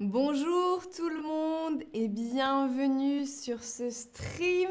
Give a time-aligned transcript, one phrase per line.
[0.00, 4.70] Bonjour tout le monde et bienvenue sur ce stream.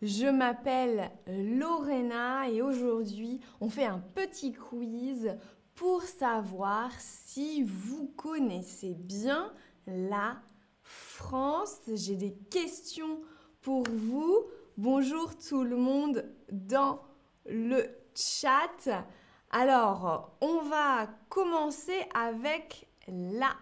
[0.00, 5.36] Je m'appelle Lorena et aujourd'hui on fait un petit quiz
[5.74, 9.52] pour savoir si vous connaissez bien
[9.86, 10.40] la
[10.82, 11.82] France.
[11.94, 13.20] J'ai des questions
[13.60, 14.46] pour vous.
[14.78, 17.02] Bonjour tout le monde dans
[17.44, 17.84] le
[18.14, 19.04] chat.
[19.50, 23.54] Alors, on va commencer avec la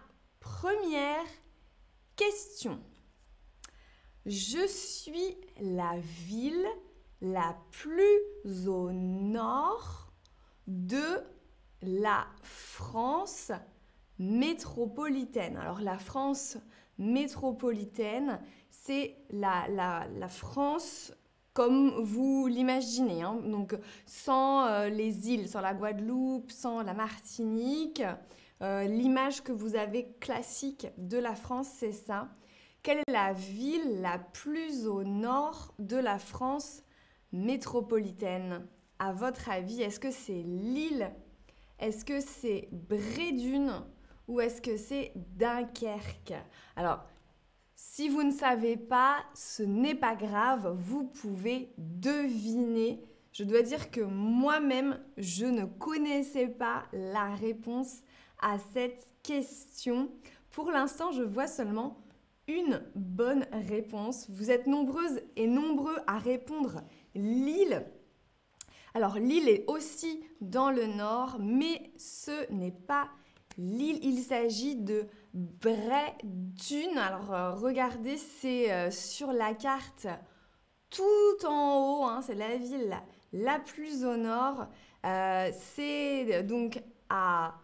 [0.61, 1.25] Première
[2.15, 2.79] question.
[4.27, 6.67] Je suis la ville
[7.19, 10.13] la plus au nord
[10.67, 11.23] de
[11.81, 13.51] la France
[14.19, 15.57] métropolitaine.
[15.57, 16.59] Alors la France
[16.99, 19.65] métropolitaine, c'est la,
[20.29, 21.11] France
[21.53, 23.23] comme vous l'imaginez.
[23.23, 23.41] Hein.
[23.47, 28.03] Donc sans euh, les îles, sans la Guadeloupe, sans la Martinique.
[28.61, 32.29] Euh, l'image que vous avez classique de la France, c'est ça.
[32.83, 36.83] Quelle est la ville la plus au nord de la France
[37.31, 38.67] métropolitaine?
[38.99, 41.11] À votre avis, est-ce que c'est Lille?
[41.79, 43.73] Est-ce que c'est Brédune?
[44.27, 46.33] Ou est-ce que c'est Dunkerque?
[46.75, 47.03] Alors,
[47.75, 53.03] si vous ne savez pas, ce n'est pas grave, vous pouvez deviner.
[53.33, 58.01] Je dois dire que moi-même, je ne connaissais pas la réponse
[58.41, 60.11] à cette question.
[60.51, 61.97] Pour l'instant, je vois seulement
[62.47, 64.29] une bonne réponse.
[64.29, 66.81] Vous êtes nombreuses et nombreux à répondre
[67.15, 67.85] Lille.
[68.93, 73.09] Alors Lille est aussi dans le nord, mais ce n'est pas
[73.57, 73.99] Lille.
[74.01, 76.97] Il s'agit de Bray-Dune.
[76.97, 80.07] Alors euh, regardez, c'est euh, sur la carte
[80.89, 82.03] tout en haut.
[82.03, 82.21] Hein.
[82.21, 82.93] c'est la ville
[83.31, 84.67] la, plus au nord.
[85.05, 87.60] Euh, c'est donc à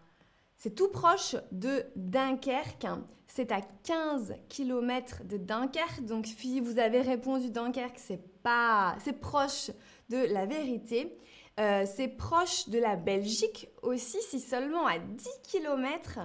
[0.58, 2.86] c'est tout proche de Dunkerque.
[3.28, 6.04] C'est à 15 km de Dunkerque.
[6.04, 9.70] Donc si vous avez répondu Dunkerque, c'est pas c'est proche
[10.08, 11.16] de la vérité.
[11.60, 16.20] Euh, c'est proche de la Belgique aussi, si seulement à 10 km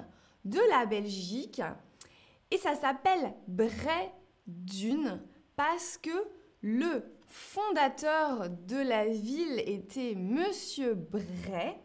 [0.46, 1.62] de la Belgique.
[2.50, 5.22] Et ça s'appelle Bray-Dune
[5.56, 6.12] parce que
[6.62, 11.76] le fondateur de la ville était Monsieur Bray.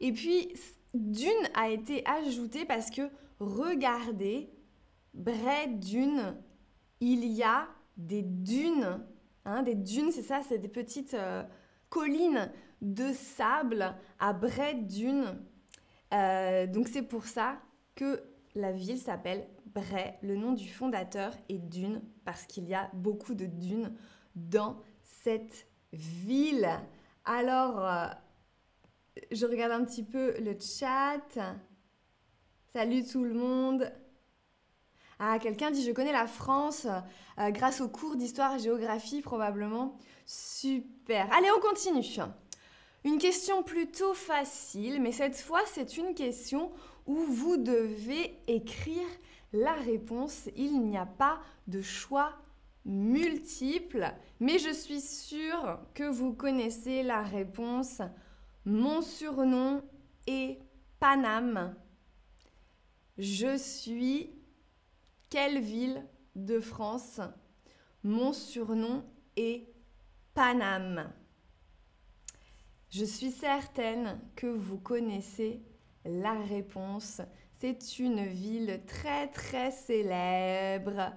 [0.00, 0.52] Et puis,
[0.94, 3.10] Dune a été ajouté parce que
[3.40, 4.50] regardez,
[5.24, 6.36] près d'une,
[7.00, 9.04] il y a des dunes.
[9.44, 11.42] Hein, des dunes, c'est ça, c'est des petites euh,
[11.88, 12.50] collines
[12.82, 15.38] de sable à Bray Dune.
[16.14, 17.58] Euh, donc c'est pour ça
[17.94, 18.22] que
[18.54, 20.14] la ville s'appelle Bray.
[20.22, 23.94] Le nom du fondateur est Dune parce qu'il y a beaucoup de dunes
[24.34, 26.68] dans cette ville.
[27.24, 28.06] Alors, euh,
[29.30, 31.56] je regarde un petit peu le chat.
[32.72, 33.90] Salut tout le monde.
[35.18, 36.86] Ah, quelqu'un dit je connais la France
[37.38, 39.96] euh, grâce aux cours d'histoire et géographie probablement.
[40.26, 41.28] Super.
[41.32, 42.04] Allez, on continue.
[43.04, 46.70] Une question plutôt facile, mais cette fois c'est une question
[47.06, 49.06] où vous devez écrire
[49.52, 50.48] la réponse.
[50.56, 52.34] Il n'y a pas de choix
[52.84, 58.02] multiple, mais je suis sûre que vous connaissez la réponse
[58.68, 59.82] mon surnom
[60.26, 60.60] est
[61.00, 61.74] Paname.
[63.16, 64.30] Je suis
[65.30, 66.04] quelle ville
[66.36, 67.20] de France?
[68.04, 69.04] Mon surnom
[69.36, 69.72] est
[70.34, 71.10] Paname.
[72.90, 75.62] Je suis certaine que vous connaissez
[76.04, 77.22] la réponse.
[77.54, 81.12] C'est une ville très très célèbre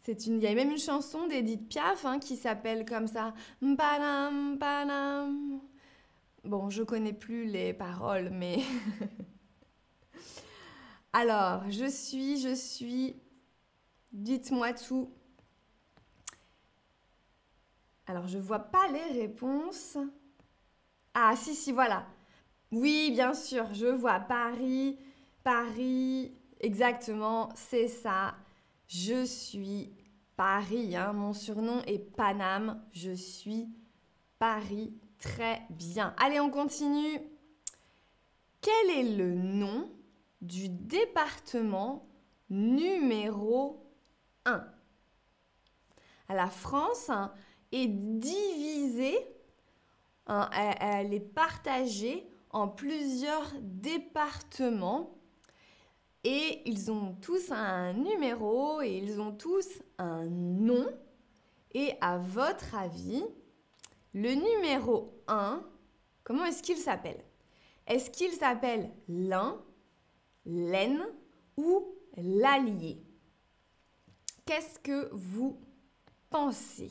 [0.00, 3.34] c'est une, il y a même une chanson d'Edith Piaf hein, qui s'appelle comme ça.
[3.60, 5.60] Panam, panam.
[6.44, 8.60] Bon, je connais plus les paroles, mais.
[11.12, 13.16] Alors, je suis, je suis.
[14.12, 15.10] Dites-moi tout.
[18.06, 19.98] Alors, je vois pas les réponses.
[21.14, 22.06] Ah, si, si, voilà.
[22.72, 24.96] Oui, bien sûr, je vois Paris,
[25.42, 28.34] Paris, exactement, c'est ça.
[28.90, 29.92] Je suis
[30.36, 30.96] Paris.
[30.96, 31.12] Hein.
[31.12, 32.82] Mon surnom est Paname.
[32.92, 33.68] Je suis
[34.40, 34.92] Paris.
[35.20, 36.12] Très bien.
[36.18, 37.20] Allez, on continue.
[38.60, 39.88] Quel est le nom
[40.42, 42.08] du département
[42.50, 43.86] numéro
[44.44, 44.66] 1
[46.28, 47.32] La France hein,
[47.70, 49.18] est divisée,
[50.26, 55.19] elle est partagée en plusieurs départements
[56.24, 59.68] et ils ont tous un numéro et ils ont tous
[59.98, 60.86] un nom.
[61.72, 63.24] Et à votre avis,
[64.12, 65.62] le numéro 1,
[66.24, 67.24] comment est-ce qu'il s'appelle?
[67.86, 69.62] Est-ce qu'il s'appelle l'un,
[70.44, 71.04] l'aine
[71.56, 73.02] ou l'allier
[74.44, 75.60] Qu'est-ce que vous
[76.28, 76.90] pensez?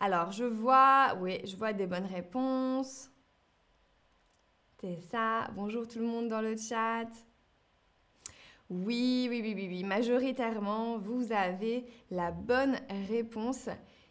[0.00, 3.10] Alors, je vois, oui, je vois des bonnes réponses.
[4.80, 5.50] C'est ça.
[5.56, 7.08] Bonjour tout le monde dans le chat.
[8.70, 9.82] Oui, oui, oui, oui, oui.
[9.82, 12.76] Majoritairement, vous avez la bonne
[13.08, 13.68] réponse.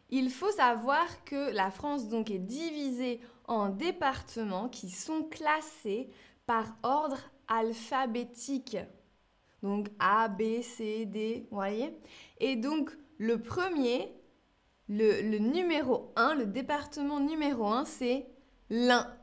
[0.10, 6.10] Il faut savoir que la France donc est divisée en départements qui sont classés
[6.46, 8.76] par ordre alphabétique.
[9.64, 11.98] Donc A, B, C, D, vous voyez
[12.40, 14.14] Et donc le premier,
[14.90, 18.28] le, numéro 1, le département numéro 1, c'est
[18.70, 19.17] l'Ain.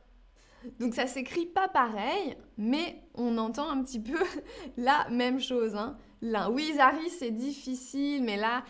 [0.78, 4.18] Donc ça s'écrit pas pareil, mais on entend un petit peu
[4.76, 5.74] la même chose.
[5.74, 5.96] Hein.
[6.22, 6.50] L'un.
[6.50, 8.64] Oui, Zari, c'est difficile, mais là,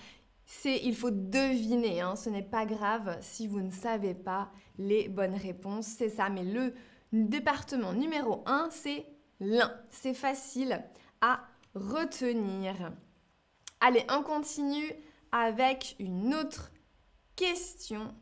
[0.44, 2.00] c'est il faut deviner.
[2.00, 2.16] Hein.
[2.16, 5.86] Ce n'est pas grave si vous ne savez pas les bonnes réponses.
[5.86, 6.28] C'est ça.
[6.28, 6.74] Mais le
[7.12, 9.06] département numéro 1, c'est
[9.40, 9.72] l'un.
[9.90, 10.82] C'est facile
[11.20, 11.40] à
[11.74, 12.92] retenir.
[13.80, 14.92] Allez, on continue
[15.32, 16.72] avec une autre
[17.36, 18.14] question.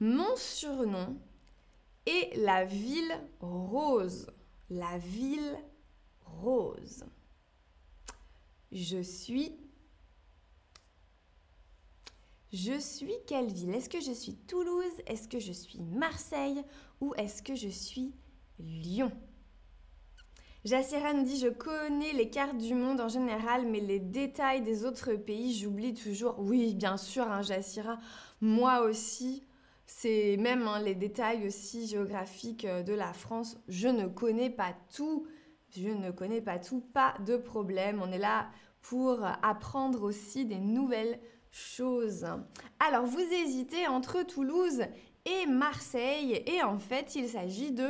[0.00, 1.18] Mon surnom
[2.08, 4.26] et la ville rose.
[4.70, 5.58] La ville
[6.24, 7.04] rose.
[8.72, 9.52] Je suis...
[12.50, 13.74] Je suis quelle ville?
[13.74, 14.84] Est-ce que je suis Toulouse?
[15.06, 16.62] Est-ce que je suis Marseille?
[17.02, 18.14] Ou est-ce que je suis
[18.58, 19.12] Lyon?
[20.64, 24.86] Jassira nous dit Je connais les cartes du monde en général, mais les détails des
[24.86, 26.36] autres pays, j'oublie toujours.
[26.38, 27.98] Oui, bien sûr, hein, Jassira.
[28.40, 29.44] Moi aussi,
[29.90, 33.56] c'est même hein, les détails aussi géographiques euh, de la France.
[33.68, 35.26] Je ne connais pas tout.
[35.74, 36.82] Je ne connais pas tout.
[36.92, 38.02] Pas de problème.
[38.02, 38.50] On est là
[38.82, 41.18] pour apprendre aussi des nouvelles
[41.50, 42.26] choses.
[42.78, 44.82] Alors, vous hésitez entre Toulouse
[45.24, 46.42] et Marseille.
[46.46, 47.88] Et en fait, il s'agit de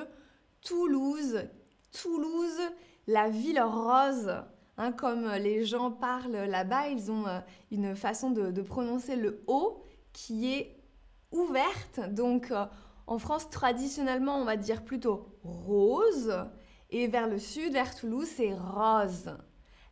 [0.62, 1.49] Toulouse.
[1.91, 2.61] Toulouse,
[3.09, 4.33] la ville rose.
[4.77, 7.41] Hein, comme les gens parlent là-bas, ils ont euh,
[7.73, 10.78] une façon de, de prononcer le O qui est
[11.33, 12.01] ouverte.
[12.13, 12.65] Donc euh,
[13.07, 16.35] en France, traditionnellement, on va dire plutôt rose.
[16.91, 19.37] Et vers le sud, vers Toulouse, c'est rose.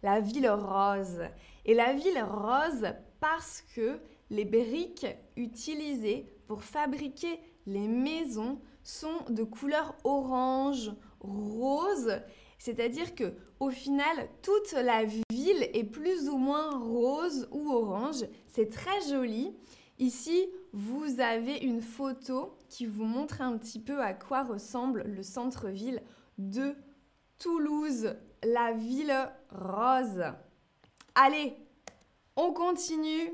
[0.02, 1.22] La ville rose.
[1.64, 3.98] Et la ville rose parce que
[4.30, 5.06] les briques
[5.36, 12.20] utilisées pour fabriquer les maisons sont de couleur orange, rose.
[12.58, 18.24] C'est-à-dire que au final, toute la ville est plus ou moins rose ou orange.
[18.48, 19.56] C'est très joli.
[19.98, 25.22] Ici, vous avez une photo qui vous montre un petit peu à quoi ressemble le
[25.22, 26.02] centre-ville
[26.38, 26.74] de
[27.38, 30.24] Toulouse, la ville rose.
[31.14, 31.54] Allez,
[32.34, 33.32] on continue.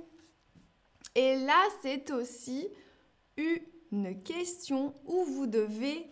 [1.14, 2.68] Et là, c'est aussi
[3.36, 6.10] une question où vous devez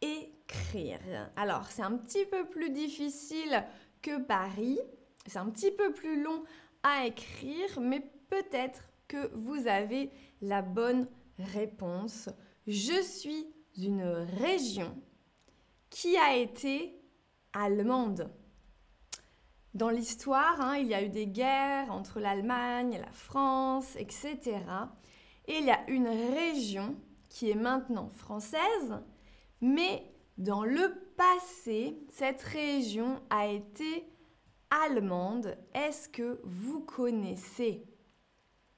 [0.00, 1.00] écrire.
[1.36, 3.64] Alors, c'est un petit peu plus difficile
[4.00, 4.78] que Paris.
[5.26, 6.44] C'est un petit peu plus long
[6.82, 8.00] à écrire, mais
[8.30, 10.10] peut-être que vous avez
[10.40, 11.08] la bonne
[11.38, 12.28] réponse.
[12.66, 13.46] Je suis
[13.76, 14.04] une
[14.38, 14.94] région
[15.90, 17.00] qui a été
[17.52, 18.30] allemande.
[19.74, 24.38] Dans l'histoire, hein, il y a eu des guerres entre l'Allemagne la France, etc.
[25.46, 26.96] Et il y a une région
[27.28, 29.00] qui est maintenant française,
[29.60, 30.02] mais
[30.36, 34.08] dans le passé, cette région a été
[34.70, 35.56] allemande.
[35.74, 37.84] Est-ce que vous connaissez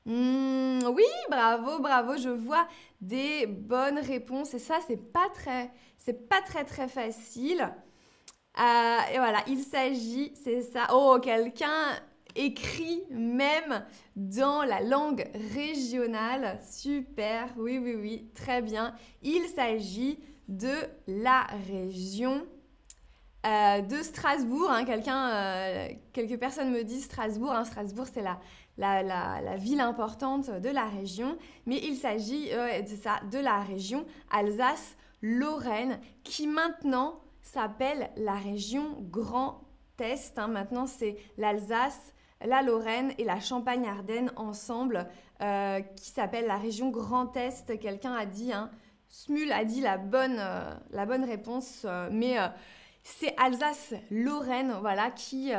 [0.07, 2.16] Hmm, oui, bravo, bravo.
[2.16, 2.66] Je vois
[3.00, 7.71] des bonnes réponses et ça, c'est pas très, c'est pas très très facile.
[8.59, 10.88] Euh, et voilà, il s'agit, c'est ça.
[10.92, 11.97] Oh, quelqu'un
[12.35, 13.85] écrit même
[14.16, 16.59] dans la langue régionale.
[16.69, 18.95] Super, oui, oui, oui, très bien.
[19.23, 20.75] Il s'agit de
[21.07, 22.47] la région
[23.47, 24.71] euh, de Strasbourg.
[24.71, 24.85] Hein.
[24.85, 27.52] Quelqu'un, euh, quelques personnes me disent Strasbourg.
[27.52, 27.64] Hein.
[27.64, 28.38] Strasbourg, c'est la,
[28.80, 34.04] la, ville importante de la région, mais il s'agit euh, de, ça, de la région
[34.30, 39.62] Alsace-Lorraine, qui maintenant s'appelle la région Grand
[39.99, 40.38] Est.
[40.38, 40.49] Hein.
[40.49, 45.06] Maintenant, c'est l'Alsace, la Lorraine et la Champagne-Ardenne ensemble,
[45.42, 47.78] euh, qui s'appelle la région Grand Est.
[47.78, 48.70] Quelqu'un a dit, hein,
[49.08, 52.37] Smul a dit la bonne, euh, la bonne réponse, mais
[53.02, 55.52] c'est Alsace-Lorraine, voilà, qui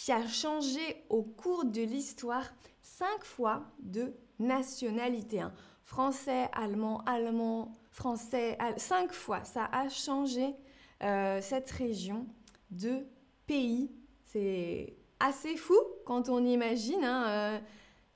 [0.00, 2.46] qui a changé au cours de l'histoire
[2.80, 5.42] cinq fois de nationalité.
[5.42, 5.52] Hein.
[5.84, 9.44] Français, allemand, allemand, français, cinq fois.
[9.44, 10.54] Ça a changé
[11.02, 12.26] euh, cette région
[12.70, 13.06] de
[13.46, 13.90] pays.
[14.24, 15.76] C'est assez fou
[16.06, 17.04] quand on imagine.
[17.04, 17.58] Hein, euh,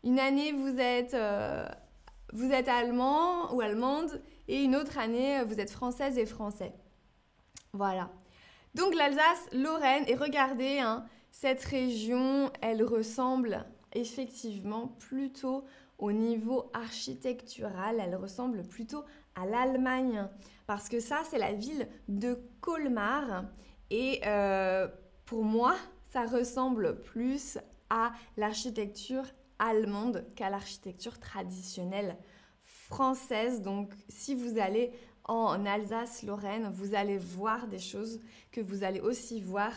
[0.05, 1.69] une année, vous êtes, euh,
[2.33, 6.73] vous êtes allemand ou allemande et une autre année, vous êtes française et français.
[7.75, 8.11] Voilà.
[8.75, 15.65] Donc l'Alsace, Lorraine, et regardez, hein, cette région, elle ressemble effectivement plutôt
[15.99, 19.03] au niveau architectural, elle ressemble plutôt
[19.35, 20.29] à l'Allemagne.
[20.69, 23.47] Parce que ça, c'est la ville de Colmar.
[23.91, 24.87] Et euh,
[25.27, 25.75] pour moi,
[26.13, 27.59] ça ressemble plus
[27.91, 29.25] à l'architecture
[29.59, 32.17] allemande qu'à l'architecture traditionnelle
[32.61, 33.61] française.
[33.61, 34.93] Donc si vous allez
[35.25, 38.21] en Alsace-Lorraine, vous allez voir des choses
[38.53, 39.73] que vous allez aussi voir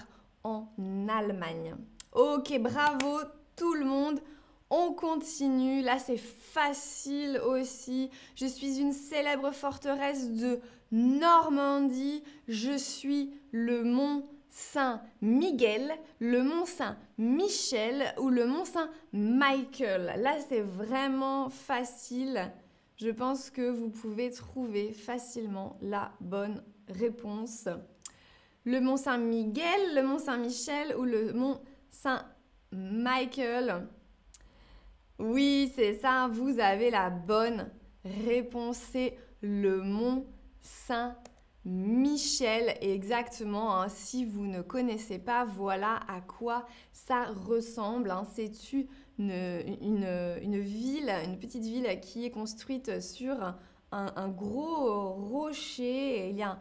[0.47, 1.75] en Allemagne.
[2.13, 3.19] Ok, bravo
[3.55, 4.21] tout le monde.
[4.69, 5.81] On continue.
[5.81, 8.09] Là, c'est facile aussi.
[8.35, 10.59] Je suis une célèbre forteresse de
[10.91, 12.23] Normandie.
[12.47, 20.13] Je suis le mont Saint-Miguel, le mont Saint-Michel ou le mont Saint-Michael.
[20.21, 22.51] Là, c'est vraiment facile.
[22.95, 27.67] Je pense que vous pouvez trouver facilement la bonne réponse.
[28.67, 33.87] Le mont Saint-Miguel, le mont Saint-Michel ou le mont Saint-Michael.
[35.19, 37.71] Oui, c'est ça, vous avez la bonne
[38.03, 38.75] réponse.
[38.75, 40.25] C'est le mont
[40.59, 42.77] Saint-Michel.
[42.81, 43.87] Exactement, hein.
[43.87, 48.11] si vous ne connaissez pas, voilà à quoi ça ressemble.
[48.11, 48.25] Hein.
[48.33, 48.51] C'est
[49.17, 49.31] une
[51.39, 53.55] petite ville qui est construite sur
[53.93, 56.31] un, gros rocher.
[56.31, 56.59] Il y a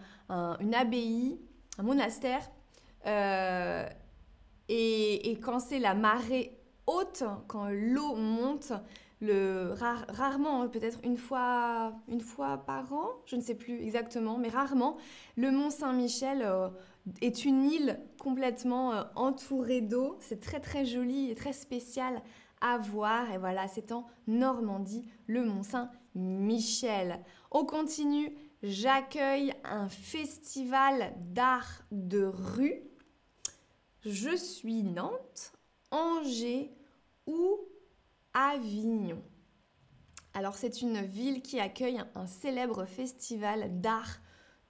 [0.61, 1.41] une abbaye,
[1.79, 2.51] un monastère.
[3.07, 3.89] Euh,
[4.69, 8.73] et, quand c'est la marée haute, quand l'eau monte,
[9.21, 9.75] le,
[10.09, 14.97] rarement, peut-être une fois, une fois par an, je ne sais plus exactement, mais rarement,
[15.37, 16.69] le mont Saint-Michel euh,
[17.23, 20.17] est une île complètement euh, entourée d'eau.
[20.21, 22.21] C'est très très joli et très spécial
[22.61, 23.31] à voir.
[23.33, 27.21] Et voilà, c'est en Normandie, le Mont Saint-Michel.
[27.51, 28.37] On continue.
[28.69, 32.83] J'accueille un festival d'art de rue.
[34.05, 35.53] Je suis Nantes,
[35.93, 36.75] Angers
[37.29, 37.61] ou
[38.35, 39.23] Avignon.
[40.35, 44.19] Alors c'est une ville qui accueille un, célèbre festival d'art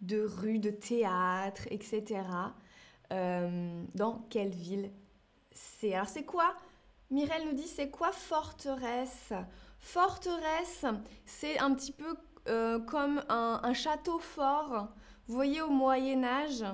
[0.02, 2.20] de rue, de théâtre, etc.
[3.14, 4.90] Euh, dans quelle ville
[5.52, 5.94] c'est?
[5.94, 6.54] Alors c'est quoi?
[7.10, 9.32] Mireille nous dit c'est quoi forteresse?
[9.78, 10.84] Forteresse,
[11.24, 12.14] c'est un petit peu
[12.48, 14.88] euh, comme un, château fort.
[15.26, 16.64] Vous voyez au Moyen Âge,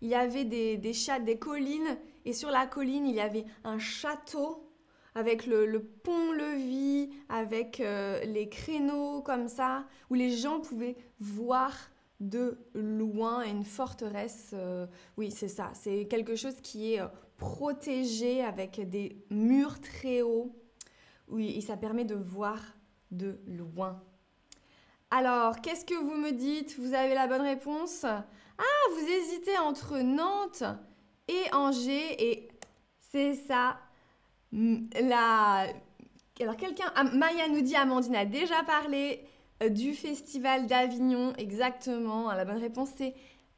[0.00, 0.92] il y avait des, des,
[1.24, 4.66] des collines et sur la colline il y avait un château
[5.14, 11.74] avec le, pont-levis, avec euh, les créneaux comme ça, où les gens pouvaient voir
[12.20, 14.50] de loin une forteresse.
[14.52, 14.86] Euh,
[15.16, 15.70] oui, c'est ça.
[15.74, 17.00] C'est quelque chose qui est
[17.38, 20.54] protégé avec des murs très hauts.
[21.28, 22.60] Oui, et ça permet de voir
[23.10, 24.00] de loin.
[25.12, 26.78] Alors, qu'est-ce que vous me dites?
[26.78, 30.62] Vous avez la bonne réponse Ah, vous hésitez entre Nantes
[31.26, 32.48] et Angers et
[33.10, 33.76] c'est ça.
[34.52, 35.66] La...
[36.40, 39.24] Alors, quelqu'un, ah, Maya nous dit, Amandine a déjà parlé
[39.64, 42.32] euh, du festival d'Avignon, exactement.
[42.32, 43.14] La bonne réponse, c'est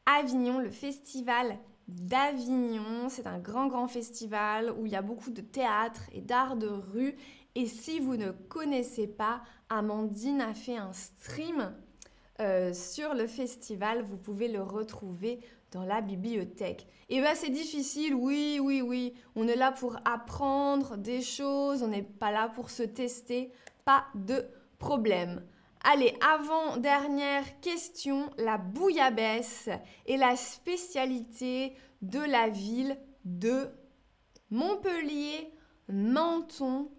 [0.07, 3.11] Avignon, le festival d'Avignon.
[3.11, 6.69] C'est un grand, grand festival où il y a beaucoup de théâtre et d'art de
[6.69, 7.15] rue.
[7.55, 9.43] Et si vous ne connaissez pas,
[9.73, 11.75] Amandine a fait un stream
[12.41, 14.03] euh, sur le festival.
[14.03, 16.87] Vous pouvez le retrouver dans la bibliothèque.
[17.09, 19.15] Et bien c'est difficile, oui, oui, oui.
[19.35, 23.51] On est là pour apprendre des choses, on n'est pas là pour se tester.
[23.87, 24.45] Pas de
[24.79, 25.43] problème.
[25.85, 29.71] Allez, avant-dernière question, la bouillabaisse
[30.07, 33.69] est la spécialité de la ville de
[34.51, 35.51] Montpellier,
[35.89, 36.91] Menton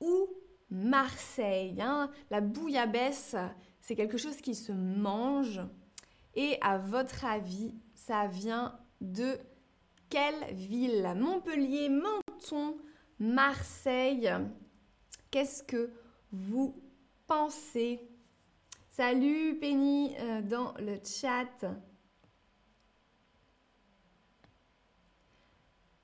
[0.00, 0.28] ou
[0.70, 1.80] Marseille.
[1.80, 2.10] Hein.
[2.30, 3.36] La bouillabaisse,
[3.80, 5.60] c'est quelque chose qui se mange.
[6.34, 9.38] Et à votre avis, ça vient de
[10.08, 11.12] quelle ville?
[11.16, 12.76] Montpellier, Menton,
[13.18, 14.30] Marseille.
[15.30, 15.90] Qu'est-ce que
[16.32, 16.74] vous
[17.26, 18.00] pensez?
[18.88, 21.64] Salut Penny euh, dans le chat.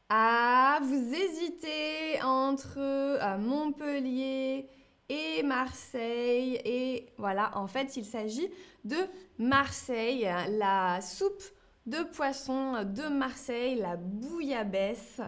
[0.08, 4.68] Ah, vous hésitez entre euh, Montpellier
[5.08, 6.60] et Marseille.
[6.64, 8.48] Et voilà, en fait, il s'agit
[8.84, 8.96] de
[9.38, 11.42] Marseille, la soupe
[11.86, 15.20] de poisson de Marseille, la bouillabaisse.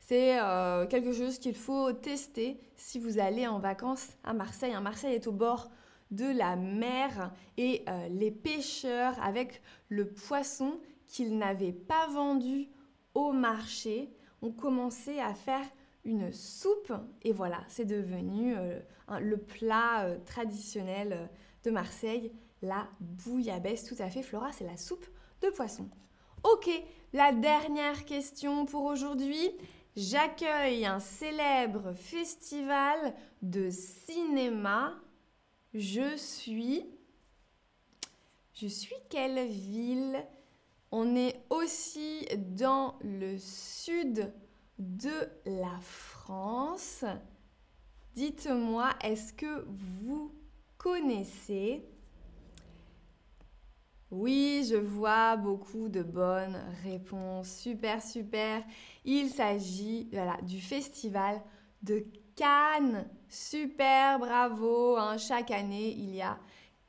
[0.00, 4.74] C'est euh, quelque chose qu'il faut tester si vous allez en vacances à Marseille.
[4.82, 5.70] Marseille est au bord
[6.10, 12.68] de la mer et euh, les pêcheurs avec le poisson qu'ils n'avaient pas vendu
[13.14, 14.10] au marché
[14.42, 15.66] ont commencé à faire
[16.04, 18.78] une soupe et voilà, c'est devenu euh,
[19.20, 21.28] le plat euh, traditionnel
[21.64, 23.84] de Marseille, la bouillabaisse.
[23.84, 25.06] Tout à fait, Flora, c'est la soupe
[25.42, 25.88] de poisson.
[26.44, 26.70] Ok,
[27.12, 29.50] la dernière question pour aujourd'hui.
[29.96, 34.94] J'accueille un célèbre festival de cinéma.
[35.74, 36.86] Je suis...
[38.52, 40.24] Je suis quelle ville?
[40.92, 44.32] On est aussi dans le sud
[44.78, 47.04] de la France.
[48.14, 50.32] Dites-moi, est-ce que vous
[50.78, 51.84] connaissez?
[54.10, 57.50] Oui, je vois beaucoup de bonnes réponses.
[57.50, 58.62] Super, super.
[59.04, 60.08] Il s'agit
[60.42, 61.42] du festival
[61.82, 63.08] de Cannes.
[63.28, 64.96] Super, bravo.
[64.96, 65.18] Hein.
[65.18, 66.38] Chaque année, il y a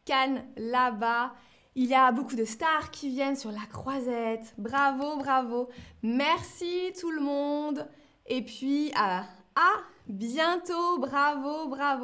[0.05, 1.33] Cannes là-bas.
[1.79, 4.55] Il y a beaucoup de stars qui viennent sur la croisette.
[4.57, 5.69] Bravo, bravo.
[6.01, 7.87] Merci tout le monde.
[8.25, 9.19] Et puis, à,
[9.55, 9.69] à
[10.07, 10.97] bientôt.
[10.97, 11.95] Bravo, bravo.